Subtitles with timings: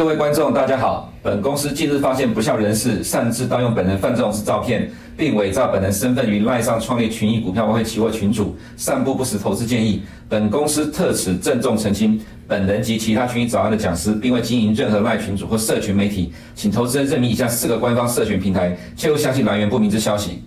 [0.00, 1.12] 各位观众，大家好。
[1.22, 10.02] 本公司近日发现不肖人士擅自盗用本人范仲式照片，并伪造本人身份于赖上创立群益股票外汇期货群组，散布不实投资建议。
[10.26, 12.18] 本公司特此郑重澄清，
[12.48, 20.42] 本人及其他群益早安的讲师，并未经营任何赖群组或社群媒体，请投资人认明以下四个官方社群平台，切勿相信来源不明之消息。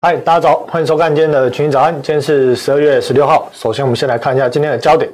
[0.00, 1.92] 嗨，大家早，欢迎收看今天的群益早安。
[1.92, 3.50] 今天是十二月十六号。
[3.52, 5.10] 首先，我们先来看一下今天的焦点。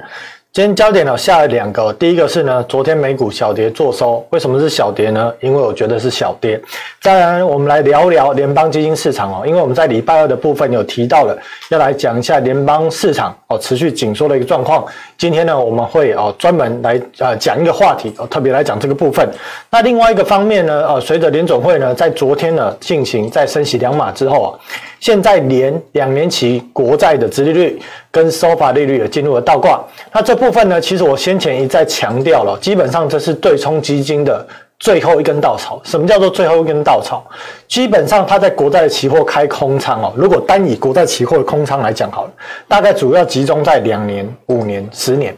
[0.54, 5.34] 今天焦点呢下了两个，第一个是呢，昨天美股小跌做收，为什么是小跌呢？
[5.40, 6.62] 因为我觉得是小跌。
[7.02, 11.36] 再来，我们来聊聊联邦基金市场哦，因为我们在礼拜二的部分有提到了，
[11.70, 14.86] 要来讲一下联邦市场哦持续紧缩的一个状况。
[15.18, 19.28] 今天呢，我们会哦专门来呃讲一个话题哦，特别来讲这个部分。
[19.70, 24.54] 那另外一个方面呢，呃，随着联总会呢在昨天呢进行再升息两码之后啊，
[25.00, 27.82] 现在连两年期国债的殖利率
[28.14, 29.84] 跟收发利率也进入了倒挂。
[30.12, 34.46] 那这部分呢，其实我先前一再强调了，基本上这是对冲基金的
[34.78, 35.80] 最后一根稻草。
[35.82, 37.26] 什么叫做最后一根稻草？
[37.66, 42.30] 基本上它在国债的期货开空仓哦，如果单以国债期货的空仓来讲好了，
[42.68, 45.36] 大概主要集中在两年、五年、十年。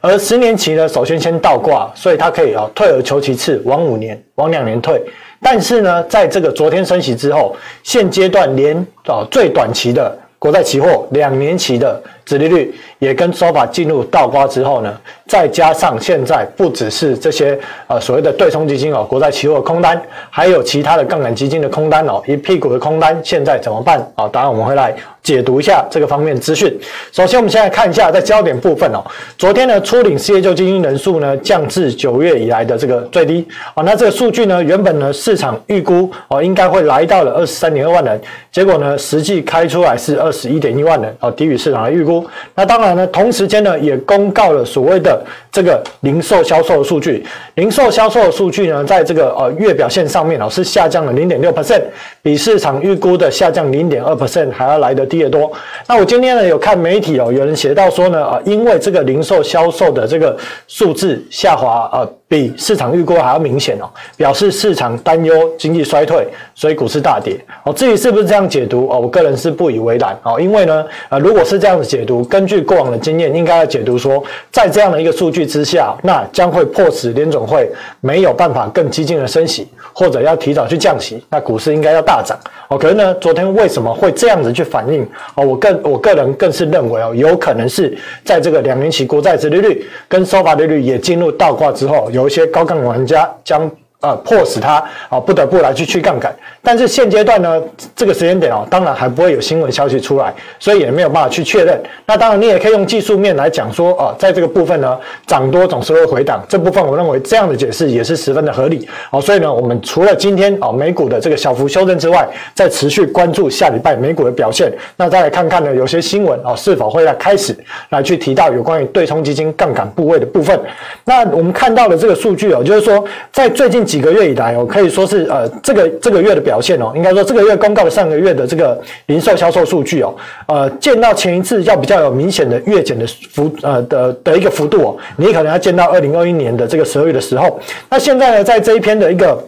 [0.00, 5.02] 而十年期呢，首先先倒挂，所以它可以哦退而求其次，往五年、往两年退。
[5.42, 8.74] 但是呢，在这个昨天升息之后，现阶段连
[9.08, 12.02] 哦最短期的国债期货两年期的。
[12.24, 20.00] 殖利率也跟说法进入倒挂之后呢，再加上现在不只是这些呃所谓的对冲基金哦，国债期货空单，
[20.30, 24.28] 还有其他的杠杆基金的空单哦，一屁股的空单，现在怎么办啊？
[24.28, 26.78] 当然我们会来解读一下这个方面资讯。
[27.10, 29.02] 首先，我们先来看一下在焦点部分哦，
[29.38, 38.20] 昨天呢，初领失业救济金人数呢降至九月以来的这个最低啊，那这个数据呢，原本呢市场预估哦应该会来到了二十三点二万人，
[38.52, 42.24] 结果呢实际开出来是二十一点一万人哦，低于市场的预估。
[42.54, 47.24] 那当然呢，同时间呢，也公告了所谓的 out 这个零售销售的数据。
[47.54, 51.80] 零售销售的数据呢，在这个呃月表现上面哦，是下降了零点六 percent，
[52.20, 55.50] 比市场预估的下降零点二 percent 还要来得低得多。
[55.86, 62.12] 那我今天呢有看媒体哦，有人写到说呢，啊，因为这个零售销售的这个数字下滑，呃。
[62.26, 63.86] 比市场预估还要明显哦，
[64.16, 67.72] 表示市场担忧经济衰退，所以股市大跌哦。
[67.72, 82.36] 至于是不是这样解读哦，我个人是不以为然哦，因为呢，呃，如果是这样子解读，根据过往的经验，应该要解读说，在这样的一个数据之下，那将会迫使联总会没有办法更激进的升息，或者要提早去降息，那股市应该要大涨
[82.68, 82.76] 哦。
[82.76, 85.46] 可是呢，昨天为什么会这样子去反应哦？
[85.46, 92.24] 我更我个人更是认为哦，有可能是在这个两年期国债殖利率跟收发利率也进入倒挂之后有。
[92.24, 93.70] 一些高杠杆玩家将。
[94.04, 96.30] 呃，迫使他啊不得不来去去杠杆，
[96.62, 97.58] 但是现阶段呢，
[97.96, 101.82] 这个时间点哦，当然还不会有新闻消息出来，所以也没有办法去确认。
[102.04, 108.86] 那当然，你也可以用技术面来讲说，哦，在这个部分呢，涨多总是会回档，这部分我认为这样的解释也是十分的合理。
[109.10, 114.70] 哦，所以呢，我们除了今天哦美股的这个小幅修正之外，再持续关注下礼拜美股的表现。
[114.98, 117.56] 那再来看看呢，有些新闻哦是否会来开始
[117.88, 120.60] 来去提到有关于对冲基金杠杆部位的部分。
[121.06, 123.82] 那我们看到的这个数据哦，就是说在最近。
[123.94, 130.12] 几个月以来哦，可以说是呃，这个这个月的表现哦，应该说这个月公告的上个月的这个零售销售数据哦，
[130.48, 139.38] 呃，见到前一次要比较有明显的月减的幅呃的的一个幅度哦，你可能要见到二零二一年的这个十二月的时候，那现在呢，在这一篇的一个。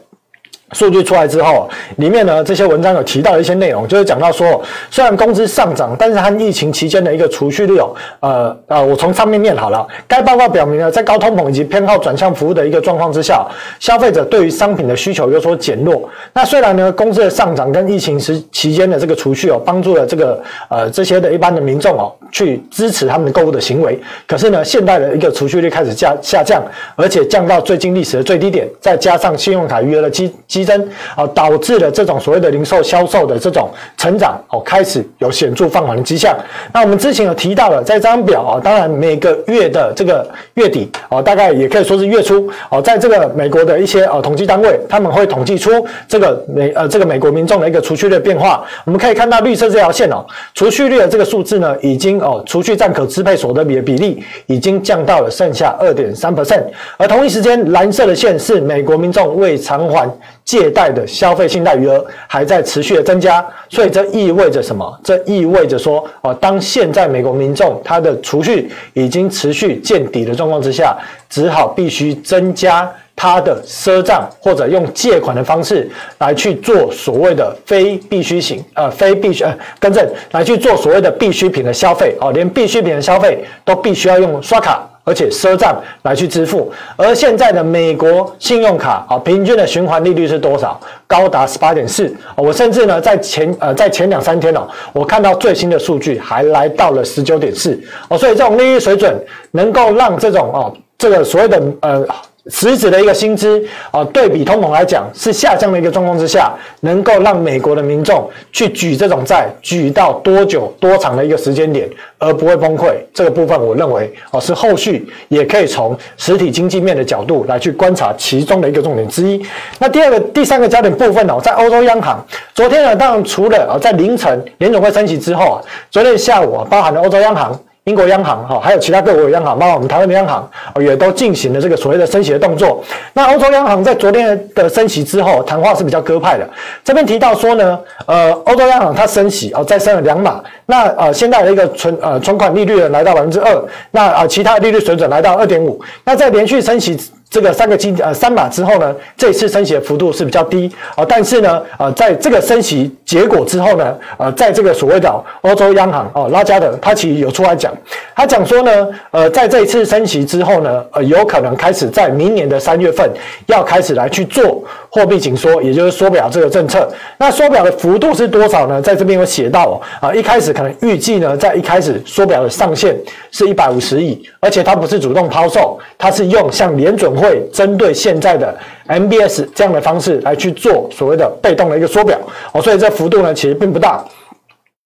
[0.73, 4.61] 数据出来之后，里面呢这些文章有提到一些内容，就是讲到说，
[4.91, 9.87] 虽然工资上涨，但是和疫情期间的一个储蓄率哦，呃呃，我从上面念好了。
[10.09, 13.47] 该报告表明呢，在高通膨以及偏好转向服务的一个状况之下，
[13.79, 16.09] 消费者对于商品的需求有所减弱。
[16.33, 23.99] 那虽然呢，工资的上涨跟疫情时期间的这个储蓄哦，帮助了这个呃这些的一般的民众哦，去支持他们的购物的行为。
[24.27, 26.61] 可是呢，现在的一个储蓄率开始下下降，
[26.97, 33.69] 而且降到最近历史的最低点，再加上信用卡余额的基激增啊，导致了这种所谓的零售销售的这种
[33.99, 36.35] 成长哦，开始有显著放缓的迹象。
[36.73, 48.65] 那我们之前有提到了，在这张表啊，当然每个月的这个月底哦，大概也可以说是月初哦，在这个美国的一些呃统计单位，他们会统计出这个美呃这个美国民众的一个储蓄率变化。
[48.87, 50.25] 我们可以看到绿色这条线哦，
[50.55, 56.63] 储蓄率的这个数字呢，已经哦，储蓄占可支配所得比的比例已经降到了剩下二点三 percent，
[56.97, 60.09] 而同一时间蓝色的线是美国民众未偿还。
[60.47, 65.01] 借贷的消费信贷余额还在持续的增加，所以这意味着什么？
[65.03, 70.97] 这意味着说，哦，当现在美国民众他的储蓄已经持续见底的状况之下，
[71.29, 84.89] 只好必须增加他的赊账，或者用借款的方式来去做所谓的非必需型，呃，非必需，呃，更正，来去做所谓的必需品的消费，哦，连必需品的消费都必须要用刷卡。
[85.07, 86.71] 而且赊账来去支付。
[86.97, 90.79] 而现在的美国信用卡啊，平均的循环利率是多少？
[91.07, 92.13] 高达十八点四。
[92.37, 97.81] 我甚至呢，在前呃在前两三天哦，我看到最新的数据还来到了十九点四。
[98.09, 99.17] 哦，所以这种利率水准
[99.53, 102.07] 能够让这种哦这个所谓的呃。
[102.51, 111.89] 实质的一个薪资啊，对比通膨来讲是下降的一个状况之下，能够让美国的民众去举这种债，举到多久多长的一个时间点，
[112.19, 112.95] 而不会崩溃。
[113.13, 119.45] 这个部分我认为啊，是后续也可以从实体经济面的角度来去观察其中的一个重点之一。
[119.79, 127.59] 那第二个、第三个焦点部分哦，在欧洲央行昨天呢，当然除了啊在凌晨联总会升息之后啊，昨天下午啊，包含了欧洲央行。
[127.87, 130.51] 英国央行哈，还有其他各国的央行，包括我们台湾的央行，
[130.81, 132.83] 也都进行了这个所谓的升息的动作。
[133.13, 136.45] 那欧洲央行在昨天的升息之后，谈话是比较鸽派的。
[136.83, 140.43] 这边提到说呢，呃，欧洲央行它升息哦，再升了两码。
[140.67, 143.65] 那呃，现在的一个存呃存款利率呢，来到百分之二。
[143.93, 145.81] 那呃，其他的利率水准来到二点五。
[146.03, 146.99] 那在连续升息。
[147.29, 157.73] 这个三个基呃三码之后呢，这一次升息的幅度是比较低啊，但是呢，呃，在这个升息结果之后呢，呃，在这个所谓的欧洲央行哦拉加德，他其实有出来讲，
[158.15, 163.11] 他讲说呢，呃，在这一次升息之后呢，呃，有可能开始在明年的三月份
[163.47, 166.89] 要开始来去做货币紧缩，也就是缩表这个政策。
[167.19, 168.81] 那缩表的幅度是多少呢？
[168.81, 172.97] 在这边有写到啊，一开始可能预计呢，在一开始缩表的上限
[173.33, 178.55] 是一百五十亿，而且它不是主动抛售，它是用像联准会针对现在的
[178.89, 182.19] MBS 这样的方式来去做所谓的被动的一个缩表
[182.53, 184.05] 哦，所以这幅度呢其实并不大。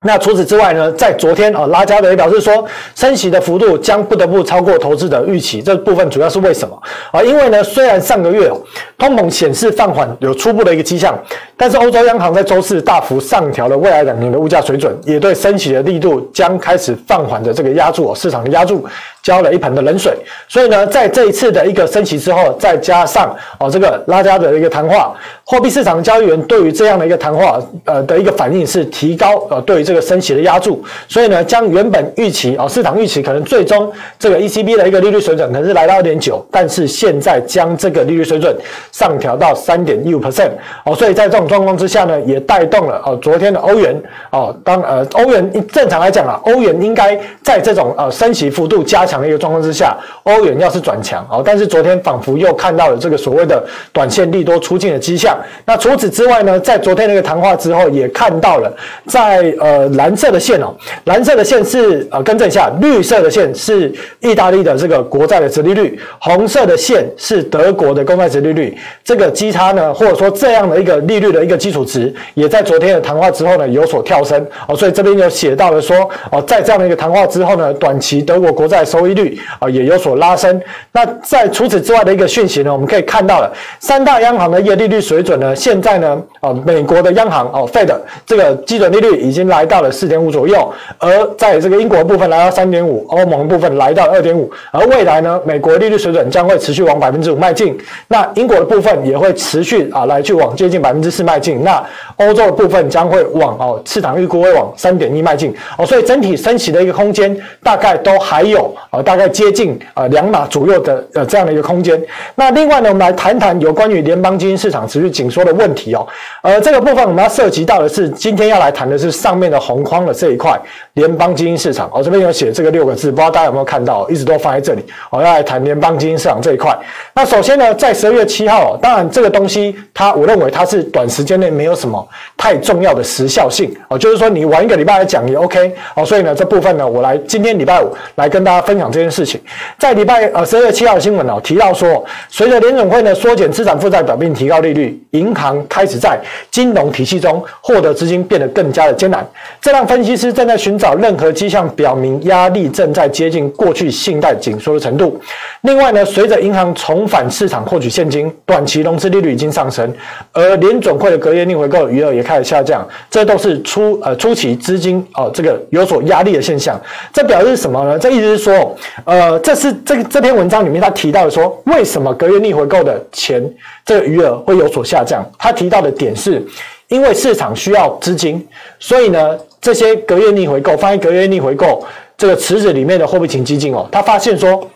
[0.02, 5.60] 那除此之外呢，在昨天啊，拉加德也表示说，升息的幅度将不得不超过投资者预期。
[5.60, 6.74] 这部分主要是为什么
[7.12, 7.22] 啊？
[7.22, 8.58] 因为呢，虽然上个月哦，
[8.96, 11.14] 通膨显示放缓有初步的一个迹象，
[11.54, 18.82] 但是欧洲央行在周四大幅上调了未来两年的物价水准，也对升息的力度将开始放缓的这个压住市场的压住。
[19.22, 20.16] 浇了一盆的冷水，
[20.48, 25.14] 所以呢，在这一次的一个升息之后，再加上哦这个拉加德的一个谈话，
[25.44, 38.56] 货币市场交易员对于这样的一个谈话，呃的一个反应是提高呃对于这个升息的压注，所以呢，将原本预期哦市场预期可能最终这个 ECB 的一个利率水准可能是来到二点九，但是现在将这个利率水准
[38.90, 40.50] 上调到三点一五 percent
[40.84, 53.60] 哦，所以在这种状况之下呢，也带动了哦昨天的欧元哦当呃欧元正常来讲啊，欧元应该在这种呃升息幅度加强的一个状况之下，欧元要是转强哦，但是昨天仿佛又看到了这个所谓的
[53.92, 55.36] 短线利多出尽的迹象。
[55.66, 58.72] 那除此之外呢，在昨天那个谈话之后，也看到了
[59.06, 60.72] 在呃蓝色的线哦，
[61.06, 68.78] 蓝色的线是呃更正一下，绿色的线是意大利的这个国债的殖利率，红色的线是德国的公债殖利率。
[69.02, 75.96] 这个基差呢，或者说这样的一个利率的一个基础值，也在昨天的谈话之后呢有所跳升哦，所以这边有写到了说
[76.30, 80.60] 哦，在这样的一个谈话之后呢，短期德国国债收收益率啊也有所拉升。
[80.92, 87.90] 那在除此之外的一个讯息呢，我们可以看到了三大央行的一个利率水准呢，现在呢，啊美国的央行哦 Fed
[88.26, 97.74] 这个基准利率已经来到了四点五左右，而在这个英国部分来到三点五，欧盟部分来到二点五，而未来呢，美国利率水准将会持续往百分之五迈进，
[98.08, 101.82] 那英国的部分也会持续啊来去往接近百分之四迈进，那
[102.16, 108.74] 欧洲的部分将会往哦市场预估会往三点一迈进哦，所以整体升息的一个空间大概都还有。
[108.90, 112.00] 呃，大概接近呃两码左右的呃这样的一个空间。
[112.34, 116.06] 那另外呢，我们来谈谈有关于联邦基金市场持续紧缩的问题哦。
[116.42, 120.60] 呃，这个部分我们要涉及到的是，今天要来谈的是上面的红框的这一块
[121.00, 121.88] 联邦基金市场。
[121.90, 124.84] 我、哦、这边有写这个六个字，不知道大家有没有看到，一直都放在这里。
[125.08, 126.78] 我、要来谈联邦基金市场这一块。
[127.14, 136.04] 那首先呢，在十二月七号，当然这个东西它，我认为它是短时间内没有什么太重要的时效性哦，就是说你晚一个礼拜来讲也 OK 哦。
[136.04, 138.90] 所以呢，这部分呢，我来今天礼拜五来跟大家分享。
[138.90, 139.40] 这件事情，
[139.78, 146.18] 在礼拜呃十二月七号的新闻哦提到说，随着联准会呢缩减资产负债表并提高利率，银行开始在
[146.50, 149.24] 金融体系中获得资金变得更加的艰难。
[149.60, 155.20] 这让分析师正在寻找任何迹象表明压力正在接近过去信贷紧缩的程度。
[155.62, 159.92] 另外呢，随着银行重返市场获取现金，短期融资利率已经上升，
[160.32, 166.80] 而联准会的隔夜逆回购余额也开始下降，这都是初呃初期资金哦、这个有所压力的现象。
[167.12, 167.98] 这表示什么呢？
[167.98, 168.76] 这意思是说。
[169.04, 173.42] 呃，这是这这篇文章里面他提到的说，为什么隔夜逆回购的钱
[173.84, 175.24] 这个余额会有所下降？
[175.38, 176.42] 他提到的点是，
[176.90, 178.46] 因为市场需要资金，
[178.78, 181.82] 所以呢，这些隔夜逆回购，发现隔夜逆回购
[182.18, 184.68] 这个池子里面的货币型基金哦，他发现说，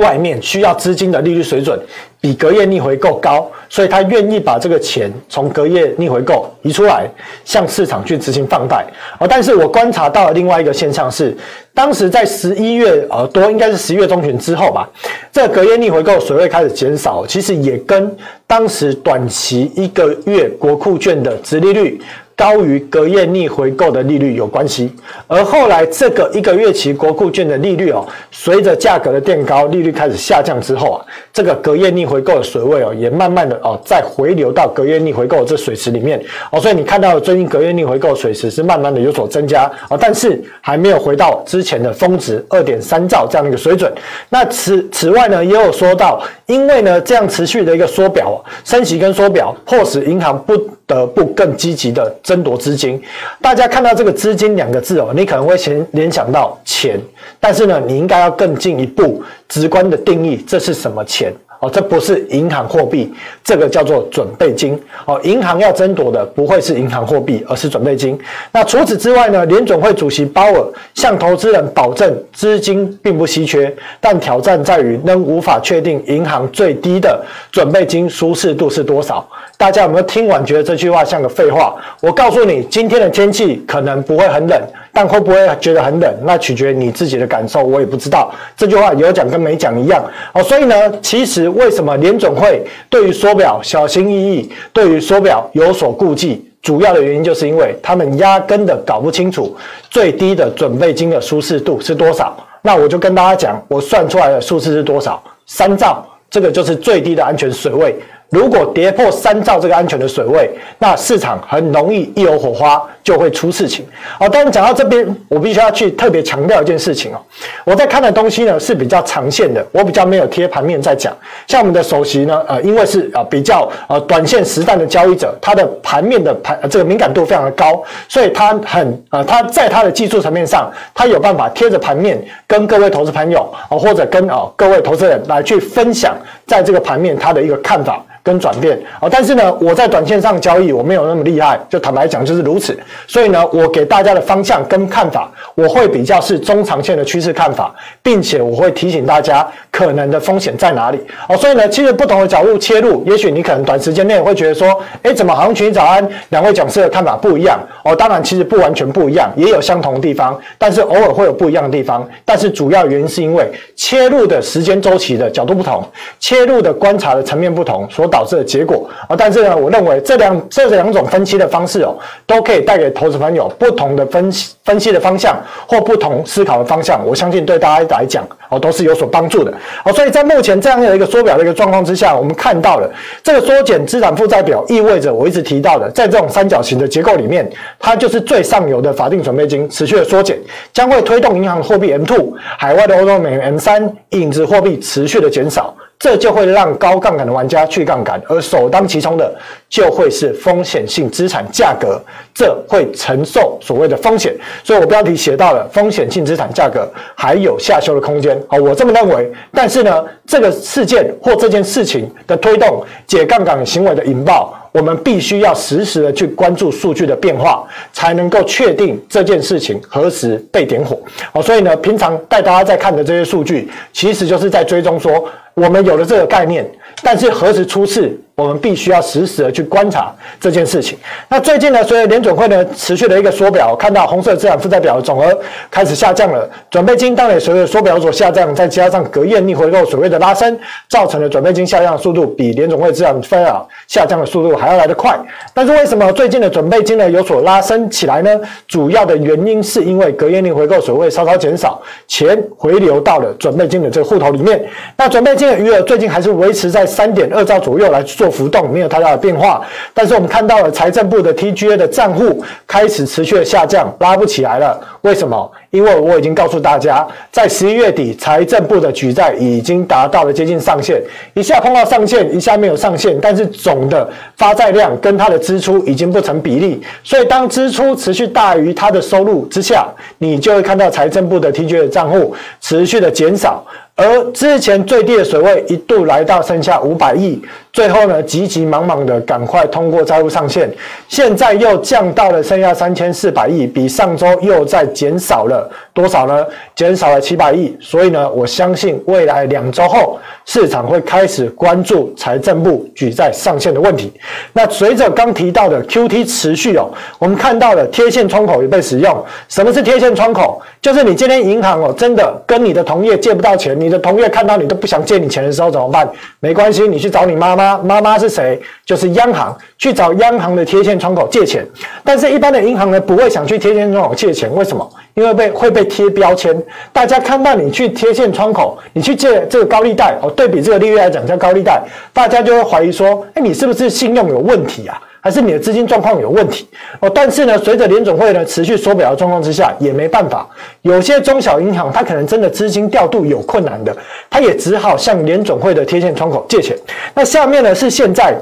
[0.00, 1.78] 外面需要资金的利率水准
[2.20, 7.06] 比隔夜逆回购高，所以他愿意把这个钱从隔夜逆回购移出来，
[7.44, 8.84] 向市场去执行放贷。
[9.18, 11.36] 哦，但是我观察到了另外一个现象是，
[11.72, 14.88] 当时在十一月呃多，应该是十一月中旬之后吧，
[15.32, 18.14] 这个隔夜逆回购水位开始减少，其实也跟
[18.46, 22.00] 当时短期一个月国库券的殖利率。
[22.40, 24.90] 高于隔夜逆回购的利率有关系，
[25.26, 31.04] 而后来这个一个月期国库券的利率哦，随着价格的垫高，利率开始下降之后啊，
[31.34, 36.18] 这个隔夜逆回购的水位哦，也慢慢的哦再回流到隔夜逆回购这水池里面
[36.50, 43.92] 哦，所以你看到最近隔夜逆回购水池是慢慢的有所增加哦，但是还没有回到之前的峰值二点三兆这样的一个水准。
[44.30, 50.56] 那此此外呢，也有说到，因为呢这样持续的一个缩表升息跟缩表，迫使银行不
[50.90, 53.00] 得不更积极的争夺资金。
[53.40, 57.00] 大家看到这个“资金”两个字哦，你可能会先联想到钱，
[57.38, 61.32] 但是呢，你应该要更进一步直观的定义，这是什么钱？
[61.60, 63.12] 哦，这不是银行货币，
[63.44, 64.80] 这个叫做准备金。
[65.06, 68.18] 哦，银行要争夺的不会是银行货币，而是准备金。
[68.50, 69.46] 那除此之外呢？
[69.46, 70.64] 联准会主席鲍尔
[70.94, 79.26] 向投资人保证，资金并不稀缺，但挑战在于仍无法确定银行最低的准备金舒适度是多少。
[79.58, 81.74] 大家有没有听完觉得这句话像个废话？
[82.00, 84.58] 我告诉你，今天的天气可能不会很冷。
[84.92, 86.12] 但会不会觉得很冷？
[86.24, 88.34] 那取决于你自己的感受，我也不知道。
[88.56, 90.42] 这句话有讲跟没讲一样哦。
[90.42, 99.56] 所以呢，其实为什么联总会对于缩表小心翼翼，对于缩表有所顾忌，主要的原因就是因为他们压根的搞不清楚
[99.90, 102.36] 最低的准备金的舒适度是多少。
[102.62, 105.22] 那我就跟大家讲，我算出来的数字是多少？
[105.46, 107.96] 三兆，这个就是最低的安全水位。
[108.30, 113.84] 如果跌破三兆这个安全的水位，那市场很容易一有火花就会出事情。
[114.18, 117.18] 哦，但是讲到这边，我必须要去特别强调一件事情哦。
[117.64, 121.12] 我在看的东西呢是比较长线的，我比较没有贴盘面在讲。
[121.48, 136.16] 像我们的首席呢，呃，因为是呃比较呃短线实战的交易者，他的盘面的盘这个敏感度非常的高，所以他很呃他在他的技术层面上，他有办法贴着盘面跟各位投资朋友哦，或者跟哦各位投资人来去分享，
[136.50, 138.04] 在这个盘面他的一个看法。
[138.22, 142.78] 跟转变啊，但是呢，我在短线上交易我没有那么厉害，就坦白讲就是如此。
[143.06, 150.98] 所以呢，我给大家的方向跟看法，我会比较是中长线的趋势看法，并且我会提醒大家可能的风险在哪里
[151.30, 151.36] 哦。
[151.38, 154.68] 所以呢，其实不同的角度切入，也许你可能短时间内会觉得说，
[155.02, 157.96] 哎，怎么行情早安两位讲师的看法不一样哦？
[157.96, 162.06] 当然，其实不完全不一样，也有相同的地方，但是偶尔会有不一样的地方。
[162.26, 165.82] 但是主要原因是因为切入的时间周期的角度不同，
[166.18, 177.04] 切入的观察的层面不同，所导致的结果啊，但是呢，我认为这两这两种分析的方式哦，都可以带给投资朋友不同的分析分析的方向或不同思考的方向。
[177.06, 179.52] 我相信对大家来讲哦，都是有所帮助的
[179.84, 179.92] 哦。
[179.92, 182.90] 所以在目前这样的一个缩表的一个状况之下，我们看到了
[183.22, 190.38] 这个缩减资产负债表，意味着我一直提到的，在这种三角形的结构里面，它就是最上游的法定准备金持续的缩减，
[190.72, 195.74] 将会推动银行货币 M2、海外的欧洲美元 M3、影子货币持续的减少。
[196.00, 199.32] 这就会让高杠杆的玩家去杠杆，而首当其冲的
[199.70, 202.02] 就会是风险性资产价格，
[202.34, 204.34] 这会承受所谓的风险。
[204.64, 208.38] 所以我标题写到了风险性资产价格还有下修的空间。
[208.48, 209.30] 好，我这么认为。
[209.52, 221.00] 但是呢，这个事件或这件事情的推动解杠杆行为的引爆，我们必须要实时的去关注数据的变化，才能够确定这件事情何时被点火。
[221.32, 225.24] 好，所以呢，平常带大家在看的这些数据，其实就是在追踪说。
[225.54, 226.64] 我们有了这个概念，
[227.02, 228.18] 但是何时出事？
[228.40, 230.98] 我们必须要实时的去观察这件事情。
[231.28, 235.38] 那最近呢，随着联准会呢持续的一个缩表，看到红色资产负债表的总额
[235.70, 243.52] 开始下降了，准备金当然也随着缩表所下降，再加上隔夜逆回购水位的拉升，造成了准备金下降的速度比联准会资产负债
[243.86, 245.14] 下降的速度还要来得快。
[245.52, 248.40] 但是为什么最近的准备金呢有所拉升起来呢？
[248.66, 251.78] 主要的原因是因为隔夜逆回购水位稍稍减少，
[252.08, 254.64] 钱回流到了准备金的这个户头里面。
[254.96, 258.29] 那准备金的余额最近还是维持在三点二兆左右来做。
[258.30, 259.60] 浮动没有太大的变化，
[259.92, 264.78] 但是我们看到了财政部的 TGA 的账户开始持续的下降，拉不起来了。
[265.02, 265.50] 为什么？
[265.70, 271.00] 因为我已经告诉大家，在十一月底，财政部的举债已经达到了接近上限，
[271.34, 279.86] 一下碰到上限，一下没有上限，但是总的发债量跟它的支出已经不成比例，所以当支出持续大于它的收入之下，
[280.18, 283.64] 你就会看到财政部的 TGA 的账户持续的减少。
[283.96, 287.40] 而之前最低的水位一度来到剩下五百亿，
[287.72, 290.70] 最后呢，急急忙忙的赶快通过债务上限，
[291.08, 296.44] 现在又降到了剩下三千四百亿，比上周又再减少了多少呢？
[296.74, 297.76] 减少了七百亿。
[297.80, 304.12] 所以呢，我相信未来两周后，市场会开始关注财政部举债上限的问题。
[304.52, 309.24] 那随着刚提到的 QT 持续哦，我们看到了贴现窗口也被使用。
[309.48, 310.60] 什么是贴现窗口？
[310.82, 316.08] 就是你今天银行哦，真的跟你的同业借不到钱，你的同业看到你都不想借你钱的时候怎么办？
[316.40, 318.60] 没关系，你去找你妈妈，妈妈是谁？
[318.84, 321.66] 就是央行，去找央行的贴现窗口借钱。
[322.04, 324.88] 但是，一般的银行呢，不会想去贴现窗口借钱，为什么？
[325.14, 326.56] 因为被会被贴标签，
[326.92, 335.00] 大家看到你去贴现窗口，你去借这个高利贷哦，对比这个利率来讲叫高利贷，大家就会怀疑说，哎，你是不是信用有问题啊？
[335.20, 336.68] 还是你的资金状况有问题
[337.00, 337.10] 哦？
[337.14, 340.48] 但是呢，随着联总会呢持续缩表的状况之下，也没办法，
[340.82, 343.96] 有些中小银行它可能真的资金调度有困难的，
[344.28, 346.76] 它也只好向联总会的贴现窗口借钱。
[347.14, 348.34] 那下面呢是现在。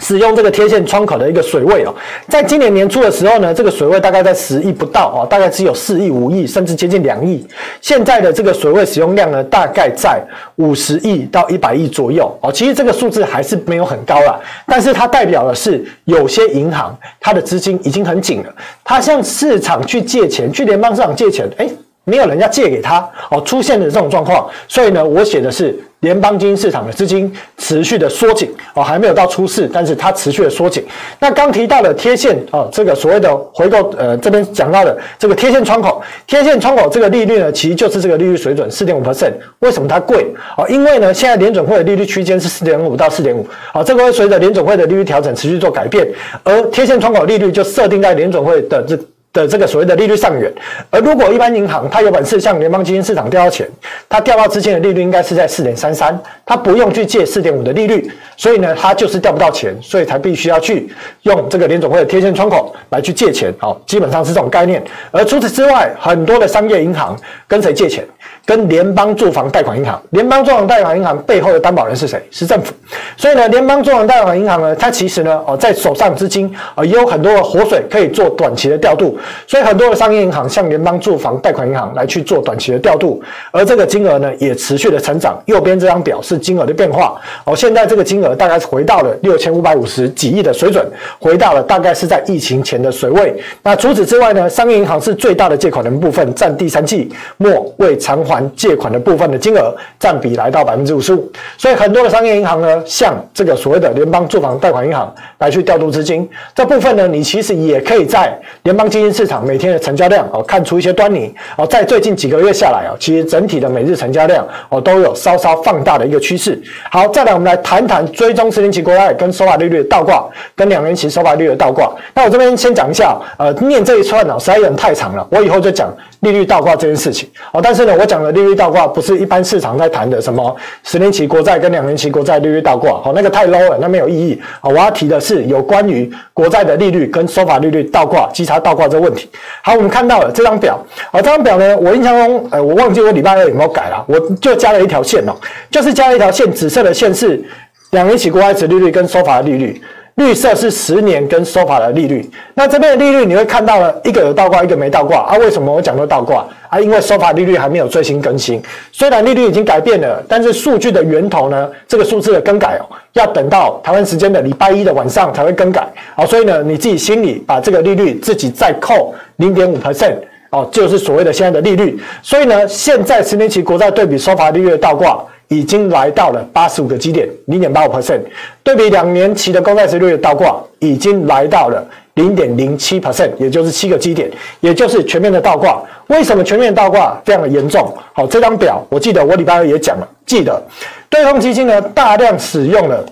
[0.00, 1.94] 使用这个贴现窗口的一个水位哦，
[2.28, 7.46] 在今年年初的时候呢，这个水位大概在十亿不到哦，大概只有四亿、五亿，甚至接近两亿。
[7.80, 10.20] 现在的这个水位使用量呢，大概在
[10.56, 12.52] 五十亿到一百亿左右哦。
[12.52, 21.70] 其实这个数字还是没有很高啦，但是它代表的是有些银行它的资金已经很紧了，它向市场去借钱，去联邦市场借钱，诶
[22.08, 30.84] 没有人家借给他哦，出现的这种状况，所以呢，我写的是联邦基金市场的资金持续的缩紧哦，还没有到出事，但是它持续的缩紧。
[31.18, 39.32] 那刚提到的贴现哦，这个所谓的回购，呃，这边讲到的这个贴现窗口，贴现窗口这个利率呢，其实就是这个利率水准四点五 percent。
[39.58, 40.32] 为什么它贵？
[40.56, 46.06] 哦，因为呢，现在联准会的利率区间是四点五到四点五，好，这个会随着联准会的利率调整持续做改变，
[46.44, 48.96] 而贴现窗口利率就设定在联准会的这。
[49.36, 50.50] 的这个所谓的利率上远，
[50.90, 53.68] 而如果一般银行它有本事向联邦基金市场调到钱，
[54.08, 60.88] 它调到之前的利率应该是在四点三三，它不用去借四点五的利率，所以呢，它就是调不到钱，所以才必须要去
[61.22, 64.82] 用这个联总会的贴现窗口来去借钱，好，基本上是这种概念。
[65.10, 67.14] 而除此之外，很多的商业银行
[67.46, 68.02] 跟谁借钱？
[68.46, 72.22] 跟联邦住房贷款银行，联邦住房贷款银行背后的担保人是谁？
[72.30, 72.72] 是政府。
[73.16, 79.18] 所以呢，联邦住房贷款银行呢，它其实呢，哦，在手上资金啊，也有很多的活水可以做短期的调度。
[79.48, 83.20] 所以很多的商业银行向联邦住房贷款银行来去做短期的调度，
[83.50, 85.36] 而这个金额呢，也持续的成长。
[85.46, 87.20] 右边这张表是金额的变化。
[87.42, 90.86] 哦，现在这个金额大概是回到了六千五百五十几亿的水准，
[91.18, 93.34] 回到了大概是在疫情前的水位。
[93.64, 98.35] 那除此之外呢，商业银行是最大的借款人部分，占第三季末未偿还。
[98.54, 106.28] 借款的部分的金额占比来到百分之五十五，所以很多的商业银行呢，向这个所谓的联邦住房贷款银行来去调度资金。
[106.54, 111.66] 这部分呢，你其实也可以在联邦基金市场每天的成交量哦，看出一些端倪哦。
[111.66, 116.60] 在最近几个月下来哦，其实整体的每日成交量哦，都有稍稍放大的一个趋势。
[116.90, 121.92] 好，再来我们来谈谈追踪十年期国债跟收发利率的倒挂，跟两年期收发利率的倒挂。
[122.14, 127.60] 那我这边先讲一下，呃，念这一串呢，实在有点太长了，我以后就讲利率倒挂这件事情哦。
[127.62, 134.40] 但是呢，我讲利率倒挂不是一般市场在谈的什么十年期国债跟两年期国债利率倒挂，好，那个太 low 了，那没有意义。
[134.60, 139.28] 好，我要提的是有关于国债的利率跟收发利率倒挂、基差倒挂这个问题。
[139.62, 140.78] 好，我们看到了这张表，
[141.10, 145.34] 好，这张表呢，我印象中，呃，我忘记我礼拜二有没有改了，我就加了一条线哦，
[145.70, 147.42] 就是加了一条线，紫色的线是
[147.90, 149.80] 两年期国债殖利率跟收发的利率。
[150.16, 155.36] 绿色是十年跟收法的利率，那这边的利率你会看到了一个有倒挂，一个没倒挂啊？
[155.36, 156.80] 为什么我讲到倒挂啊？
[156.80, 166.24] 因为收法利率还没有最新更新，虽然利率已经改变了，但是数据的源头呢，这个数字的更改哦，要等到台湾时间的礼拜一的晚上才会更改啊。
[166.24, 170.14] 所以呢，你自己心里把这个利率自己再扣零点五 percent
[170.48, 172.00] 哦，就是所谓的现在的利率。
[172.22, 175.22] 所以呢，现在十年期国债对比收发利率的倒挂。
[175.48, 178.20] 已经来到了八十五个基点，零点八五 percent，
[178.62, 184.30] 对比两年期的公债殖利率倒挂，已经来到了零点零七 percent，也就是七个基点，
[184.60, 185.80] 也就是全面的倒挂。
[186.08, 187.92] 为什么全面倒挂非常的严重？
[188.12, 190.60] 好，这张表我记得我礼拜二也讲了，记得
[191.08, 193.04] 对冲基金呢大量使用了。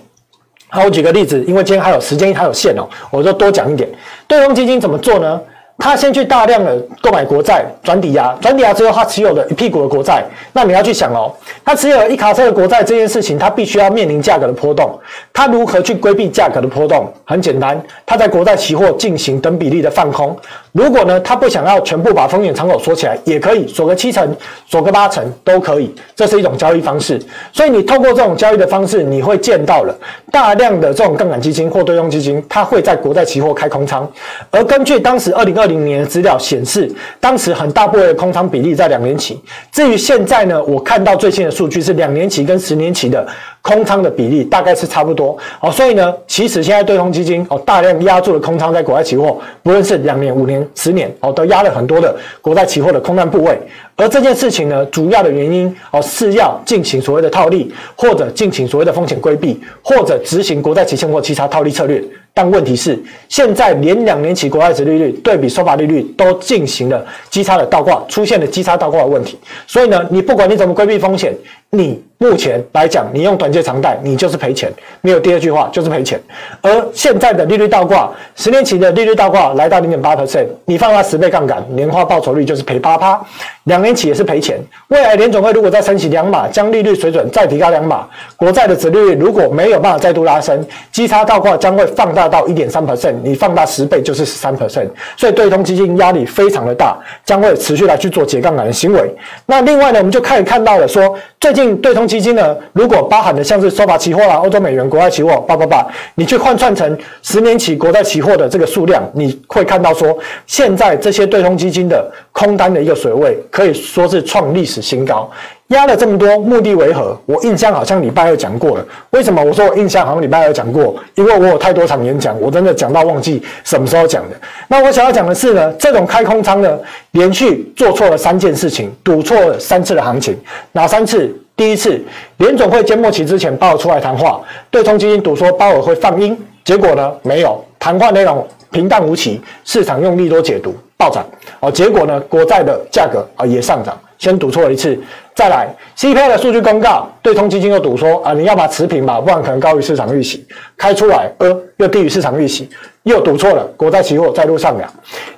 [0.67, 3.87] 好，我举个例子，因为今天还有时间还有限哦，我就多讲一点。
[4.27, 5.39] 对冲基金怎么做呢？
[5.77, 11.31] 他先去大量的购买国债转抵押，转抵押之后，他持有的一屁股的国债，那你要去想哦，
[11.63, 14.97] 他持有了一卡车的国债这件事情，他必须要面临价格的波动，
[15.33, 17.11] 他如何去规避价格的波动？
[17.25, 20.35] 很简单，他在国债期货进行等比例的放空。
[20.75, 24.35] 如果呢，他不想要全部把风险敞口锁起来，也可以锁个七成，
[24.67, 27.17] 锁个八成都可以，这是一种交易方式。
[27.53, 29.97] 所以你透过这种交易的方式，你会见到了
[30.33, 34.05] 大量的这种杠杆基金或对冲基金，它会在国债期货开空仓。
[34.51, 39.41] 而根据当时二零二零年的资料显示，当时很大部分的空仓比例在两年期。
[39.71, 43.25] 至于现在呢，我看到最新的数据是两年期跟十年期的。
[43.65, 45.35] 空仓的比例大概是差不多。
[45.59, 53.59] 好，所以呢，其实现在对冲基金哦大量压住了空仓在国债期货，不论是两年、五年、十年哦，都压了很多的国债期货的空单部位。
[53.95, 62.03] 而这件事情呢，主要的原因哦是要进行所谓的套利，或者进行所谓的风险规避，或者执行国债期现货其他套利策略。
[62.37, 69.39] 但问题是，现在连两年期国债殖利率对比收发利率都进行了基差的倒挂，出现了基差倒挂的问题。
[69.65, 71.33] 所以呢，你不管你怎么规避风险，
[71.69, 74.69] 你目前来讲，你用短借长贷，你就是赔钱。
[74.99, 76.19] 没有第二句话，就是赔钱。
[76.61, 83.17] 而现在的利率倒挂，十年期的利率倒挂来到零点八 percent，你放大十倍杠杆，年化报酬率就是赔八趴。
[83.63, 84.59] 两年期也是赔钱。
[84.89, 92.24] 未来联总会如果再升息两码，将利率水准再提高两码，国债的殖利率如果没有办法再度拉升，基差倒挂将会放大。
[92.27, 99.09] 到一点三 percent，你放大十倍就是十三 percent，所以对冲基金压力非常的大，将会持续来去做解杠杆的行为。
[99.45, 115.29] 那另外呢，我们就可以看到了说，最近对冲基金呢，如果包含的像是收发期货啦、欧洲美元国债期货，叭叭叭，你去换算成十年期国债期货的这个数量，你会看到说，现在这些对冲基金的空单的一个水位，可以说是创历史新高。
[115.69, 117.17] 压了这么多，目的为何？
[117.25, 118.85] 我印象好像礼拜二讲过了。
[119.09, 120.95] 为什么我说我印象好像礼拜二讲过？
[121.15, 124.35] 因为我有太多场演讲，我真的讲到忘记什么时候讲的。
[124.67, 126.77] 那我想要讲的是呢，这种开空仓呢，
[127.11, 130.37] 连续做错了三件事情，赌错了三次的行情。
[130.71, 131.35] 哪三次？
[131.55, 131.99] 第一次，
[132.37, 141.25] 联总会揭幕期之前，鲍尔出来谈话，对冲基金赌说鲍尔会放鹰，结果呢，没有，谈话内容平淡无奇，市场用利多解读暴涨。
[141.61, 143.97] 哦，结果呢，国债的价格啊也上涨。
[144.17, 144.97] 先赌错了一次，
[145.35, 145.67] 再来
[145.97, 150.47] CPI 的数据公告，对冲基金又赌说啊，你要把持平吧，不然可能高于市场预期。
[150.77, 152.69] 开出来，呃，又低于市场预期，
[153.03, 154.89] 又赌错了，国债期货再度上扬。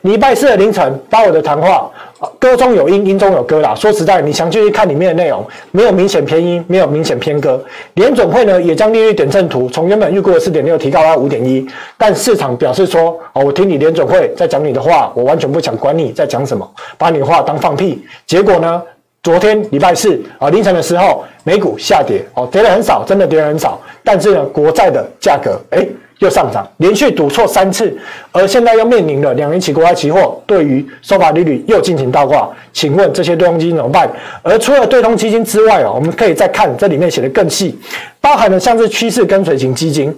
[0.01, 1.89] 礼拜四的凌晨，鲍尔的谈话，
[2.37, 3.73] 歌中有音，音中有歌啦。
[3.73, 7.59] 说实在，你详细去看里面的内容，没有明显偏音，没有明显偏歌。
[7.95, 18.05] 联准会呢，也将利率点阵图从原本预估的四点六提高到五点一，但市场表示说，哦，我听你联准会在讲你的话，我完全不想管你在讲什么，把你的话当放屁。
[18.27, 18.79] 结果呢？
[19.27, 23.77] 昨天礼拜四啊凌晨的时候，美股下跌哦，跌了很少，真的跌了很少。
[24.01, 25.85] 但是呢，国债的价格哎
[26.19, 27.93] 又上涨，连续赌错三次，
[28.31, 32.49] 而现在又面临了两年期国债期货对于收发利率又进行倒挂。
[32.71, 34.09] 请问这些对冲基金怎么办？
[34.41, 37.77] 而除了对冲基金之外哦，我们可以再看这里面写的更细，
[38.21, 40.17] 包含了像是趋势跟随型基金。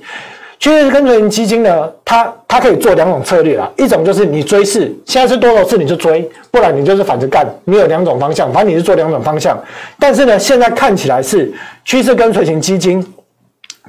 [0.60, 7.48] 趋势跟随型基金呢，它它可以做两种策略啦，一种就是你追市，现在是多头市你就追，不然你就是反着干。
[7.64, 9.58] 你有两种方向，反正你是做两种方向。
[9.98, 11.52] 但是呢，现在看起来是
[11.86, 13.06] 趋势跟随型基金。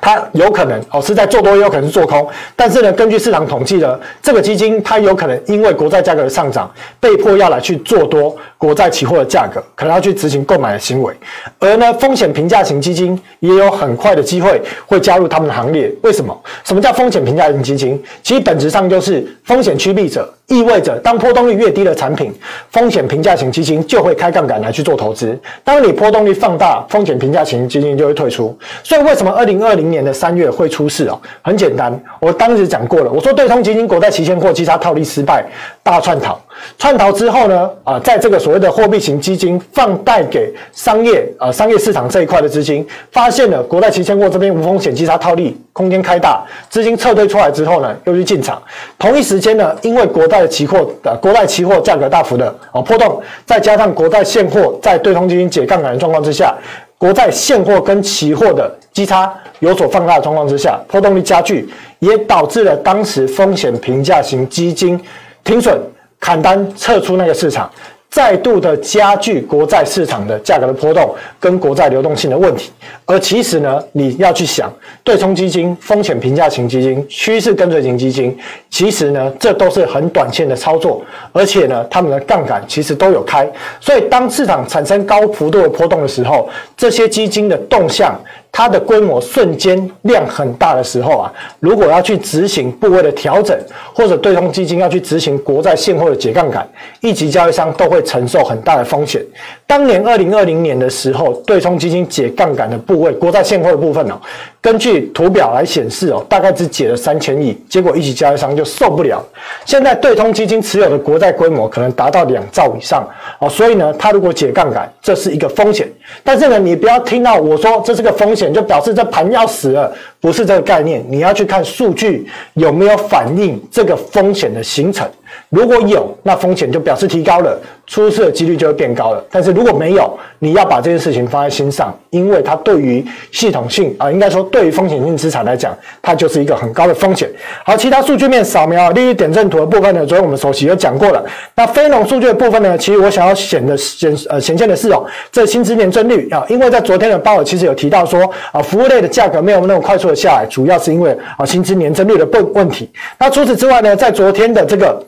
[0.03, 2.27] 它有可能哦是在做多，也有可能是做空。
[2.57, 11.15] 但是呢，根据市场统计呢，这个基金它有可能因为国债价格的上涨，被迫要来去做多国债期货的价格，可能要去执行购买的行为。
[11.59, 15.91] 而呢，风险评价型基金也有很快的机会会加入他们的行列。
[16.03, 16.39] 为什么？
[16.63, 18.01] 什么叫风险评价型基金？
[18.23, 20.31] 其实本质上就是风险趋避者。
[20.49, 22.35] 意味着，当波动率越低的产品，
[22.73, 25.39] 风险评价型基金就会开杠杆来去做投资。
[25.63, 28.59] 当你波动率放大，风险评价型基金就会退出。
[28.83, 31.17] 所以，为什么二零二零年的三月会出事哦？
[31.41, 35.47] 很简单，我当时讲过了，我说对冲基金国债期现货基差套利失败，
[35.85, 36.37] 大串逃。
[36.79, 48.63] 串逃之后呢，啊，在这个所谓的货币型基金放贷给商业啊商业市场这一块的资金，发现了国债期现货这边无风险基差套利空间开大，资金撤退出来之后呢，又去进场。
[48.99, 56.55] 同一时间呢，因为国债的期货的国债期货价格大幅的啊波动，再加上国债现货在对冲基金解杠杆的状况之下，
[56.99, 61.69] 国债现货跟期货的基差有所放大的状况之下，波动率加剧，
[62.01, 65.01] 也导致了当时风险评价型基金
[65.45, 65.81] 停损。
[66.21, 67.69] 砍单撤出那个市场，
[68.11, 72.71] 再度的加剧国债市场的价格的波动跟国债流动性的问题。
[73.07, 78.37] 而其实呢，你要去想，对冲基金、风险评价型基金、趋势跟随型基金，
[78.69, 81.03] 其实呢，这都是很短线的操作，
[81.33, 83.51] 而且呢，他们的杠杆其实都有开。
[83.81, 88.15] 所以当市场产生高幅度的波动的时候，这些基金的动向。
[88.53, 93.59] 它的规模瞬间量很大的时候啊，如果要去执行部位的调整，
[93.95, 96.69] 或者对冲基金要去执行国债现货的解杠杆，
[97.01, 99.25] 一级交易商都会承受很大的风险。
[99.71, 104.21] 当年二零二零年的时候，对冲基金解杠杆的部位，国债现货的部分哦，
[104.61, 109.25] 根据图表来显示哦，大概只解了三千亿，结果一级交易商就受不了。
[109.65, 115.89] 现在对冲基金持有的国债规模可能达到两兆以上哦，所以呢，它如果解杠杆，这是一个风险。
[116.25, 118.53] 但是呢，你不要听到我说这是个风险。
[118.53, 121.01] 就表示这盘要死了，不是这个概念。
[121.09, 125.09] 你要去看数据有没有反映这个风险的形成。
[125.51, 129.25] 如果有，那风险就表示提高了，出事的几率就会变高了。
[129.33, 137.29] 但是如果没有，你要把这件事情放在心上，因为它对于系统性啊，应该说对于风险性资产来讲，它就是一个很高的风险。
[137.65, 141.25] 好，其他数据面扫描利率点阵图的部分呢，昨天我们首席有讲过了。
[141.57, 152.89] 那非农数据的部分呢，其实我想要显的显呃显现的是哦，这薪资年增率啊，因为在昨天的鲍尔其实有提到说啊，服务类的价格没有那么快速的下来，主要是因为啊薪资年增率的问问题。
[153.19, 155.05] 那除此之外呢，在昨天的这个。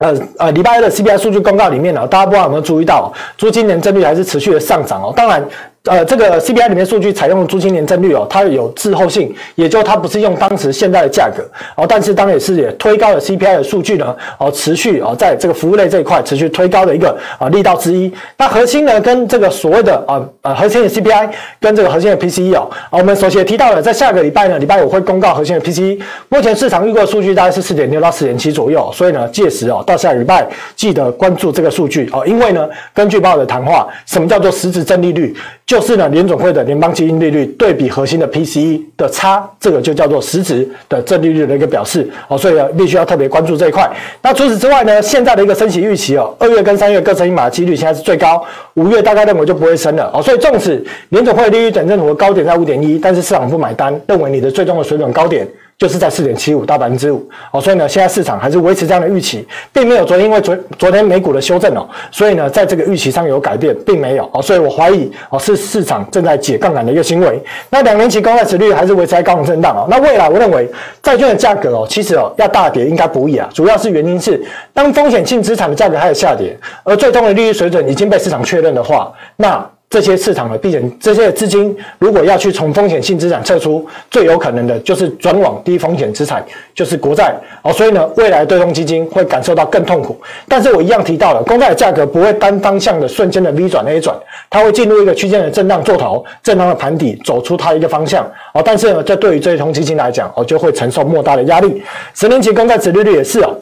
[0.00, 5.12] 呃呃，礼拜一的 CPI 数据公告里面呢，大家不知道有没有注意到，租金年增率还是持续的上涨哦。
[5.16, 5.46] 当然。
[5.84, 11.42] 呃，这个 CPI 里面数据采用租金年增率哦，它有滞后性，也就它不是用当时现在的价格
[11.74, 18.12] 哦，但是当然也是也推高了 CPI 的数据呢哦，持续哦，在这个服务类这一块持续推高的一个啊力道之一。
[18.36, 35.34] 那核心呢，跟这个所谓的啊呃核心的 CPI 跟这个核心的 PCE 哦，啊我们首先提到了，在下个礼拜呢，礼拜五会公告核心的 PCE，目前市场预估的数据大概是四点六到四点七左右，所以呢，届时哦到下礼拜记得关注这个数据哦，因为呢，根据鲍尔的谈话，什么叫做实质正利率？
[35.70, 43.88] 就是呢，联准会的联邦基金利率对比核心的 PCE 的差，这个就叫做实质的正利率的一个表示哦，所以呢，必须要特别关注这一块。
[44.20, 55.46] 那除此之外呢，现在的一个升息预期哦，二月跟三月各升一码的几率现在是最高，五月大概认为就不会升了哦，所以纵使联准会利率点阵图的高点在五点一，但是市场不买单，认为你的最终的水准高点。
[55.80, 67.42] 就是在四点七五到百分之五哦，所以呢，现在市场还是维持这样的预期，并没有昨天因为昨昨天美股的修正哦，所以呢，在这个预期上有改变，并没有哦，所以我怀疑哦是市场正在解杠杆的一个行为。
[67.70, 69.86] 那两年期公债殖率还是维持在高档震荡哦。
[69.88, 70.70] 那未来我认为
[71.02, 74.38] 债券的价格哦，其实哦要大跌应该不易啊，主要是原因是
[74.74, 79.66] 当风险性资产的价格开始下跌，而最终的利率水准已经被市场确认的话，那。
[79.90, 87.72] 这些市场的避险，这些资金如果要去从风险性资产撤出，最有可能的就是转往低风险资产，就是国债哦。
[87.72, 90.16] 所以呢，未来对冲基金会感受到更痛苦。
[90.46, 94.16] 但是我一样提到了，公债的价格不会单方向的瞬间的 V 转 A 转，
[94.48, 98.24] 它会进入一个区间的震荡做头，震荡的盘底走出它一个方向
[98.54, 98.62] 哦。
[98.64, 101.82] 但是呢，这对于对冲基金来讲哦，就会承受莫大的压力。
[102.14, 103.58] 十年期公债殖利率也是哦。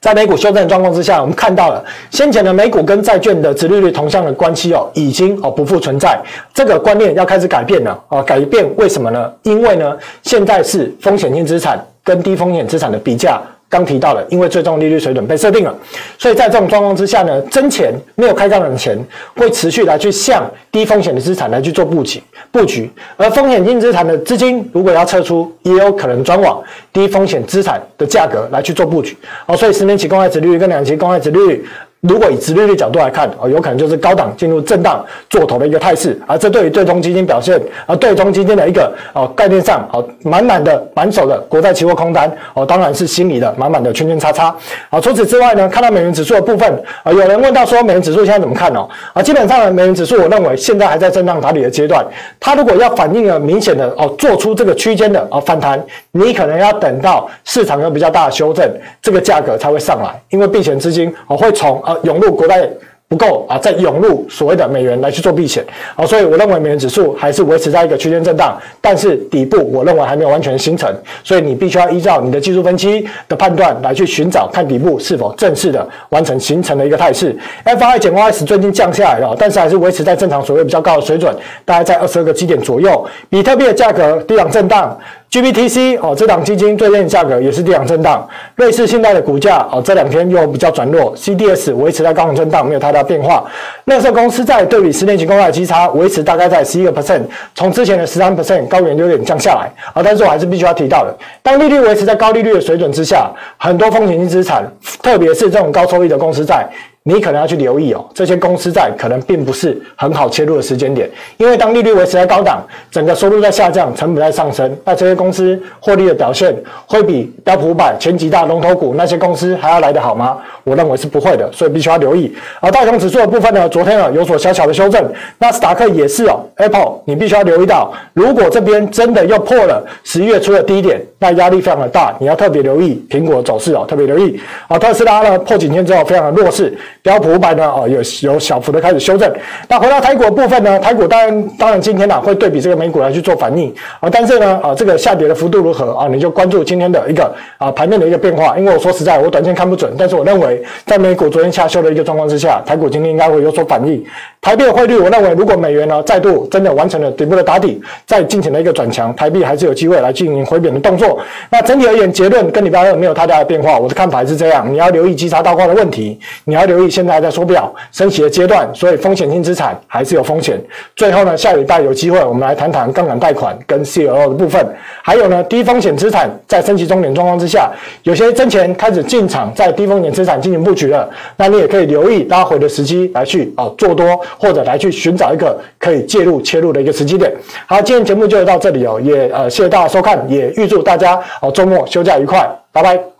[0.00, 6.18] 在美股修正状况之下，我们看到了先前的美股跟债券的殖利率同向的关系哦，已经哦不复存在，
[6.54, 8.22] 这个观念要开始改变了哦。
[8.22, 9.30] 改变为什么呢？
[9.42, 13.42] 因为呢，现在是风险性资产跟低风险资产的比价。
[13.70, 15.72] 刚提到了，因为最终利率水准被设定了，
[16.18, 18.98] 所以在这种状况之下呢，真钱没有开杠的钱
[19.36, 26.60] 会持续来去向低风险的资产来去做布局布局，而风险性资产的资金如果要撤出，也有可能转往
[26.92, 29.16] 低风险资产的价格来去做布局。
[29.46, 31.64] 哦，所以十年期公债值率跟两期公债值率。
[32.00, 44.54] 如果以直利率角度来看，哦，有可能就是高档进入震荡做头的一个态势，而这对于对冲基金表现，而对冲基金的一个哦概念上，哦满满的满手的国债期货空单，哦当然是心里的满满的圈圈叉叉。
[44.88, 48.88] 好，除此之外呢，看到美元指数的部分，啊有人问到说美元指数现在怎么看哦？
[49.12, 52.02] 啊基本上呢，美元指数我认为现在还在震荡打底的阶段，
[52.40, 55.78] 它如果要反映了明显的哦做出这个区间的哦反弹，
[56.12, 58.66] 你可能要等到市场有比较大的修正，
[59.02, 61.78] 这个价格才会上来，因为避险资金哦会从。
[61.90, 62.68] 啊涌入国债
[63.08, 65.64] 不够啊，再涌入所谓的美元来去做避险
[65.96, 70.88] 啊，所以我认为美元指数还是维持在一个区间震荡，但是底部我认为还没有完全形成，
[71.24, 77.36] 所以你必须要依照你的技术分析的判断来去寻找看底部是否正式的完成形成的一个态势。
[77.64, 83.04] FI 减 Y S 最近降下来了，但是还是维持在正常所谓比较高的水准，大概在二十二个基点左右。
[83.28, 84.96] 比特币的价格低档震荡。
[85.30, 88.28] GBTC 哦，这档基金最近价格也是低档震荡。
[88.56, 91.16] 瑞士信贷的股价哦，这两天又比较转弱。
[91.16, 93.44] CDS 维持在高档震荡，没有太大变化。
[93.84, 97.20] 乐色公司债对比十年期公债的基差维持大概在十一个 percent，
[97.54, 100.02] 从之前的十三 percent 高原有点降下来啊。
[100.02, 104.64] 但是我还是必须要提到的，当利率维持在高利率的水准之下，很多风险性资产，
[105.00, 106.68] 特别是这种高收益的公司债。
[107.02, 111.08] 你可能要去留意哦，这些公司债可能并不是很好切入的时间点，
[111.38, 116.54] 因为当利率维持在高档，整个收入在下降，成本在上升，那这些公司获利的表现
[116.86, 120.36] 会比标普五百前几大龙头股那些公司还要来得好吗？
[120.62, 122.30] 我认为是不会的，所以必须要留意。
[122.60, 125.02] 而道琼指数的部分呢，昨天啊有所小小的修正，
[125.38, 134.38] 纳斯达克也是哦，Apple 你必须要留意到，如果这边真的又破了十一月初的低点，那压力非常的大，你要特别留意苹果走势哦，特别留意。
[134.68, 136.76] 啊，特斯拉呢破颈线之后非常的弱势。
[137.02, 139.32] 标普五百呢哦有有小幅的开始修正。
[139.68, 146.08] 那回到台股的部分呢，台股当然当然今天呢、会对比这个美股来去做反应啊，但是呢啊这个下跌的幅度如何啊？
[146.08, 148.58] 你就关注今天的一个啊盘面的一个变化。
[148.58, 154.04] 因为我说实在，我短线看不准，但是我认为在美股昨天下修的一个状况之下，台股今天应该会有所反应。
[154.40, 161.18] 台币的汇率，我认为如果美元呢再度真的完成了底部的打底，再进行了一个转强，台币还是有机会来进行回贬的动作。
[161.50, 163.78] 那整体而言，结论跟礼拜二没有太大的变化。
[163.78, 170.60] 我的看法是这样，你要留意稽查倒挂的问题，你要留以现在还在缩表升息的阶段，所以风险性资产还是有风险。
[170.96, 174.64] 最后呢，下礼拜有机会我们来谈谈杠杆贷款跟 CLO 的部分，
[175.02, 177.70] 还有呢低风险资产在升息终点状况之下，
[178.02, 184.10] 有些真钱开始进场在低风险资产进行布局了，那你也可以留意拉回的时机来去啊做多。
[184.38, 187.32] 或者来去寻找一个可以介入切入的一个时机点。
[187.66, 193.19] 好，今天节目就到这里哦，也呃谢谢大家收看，也预祝大家哦周末休假愉快，拜拜。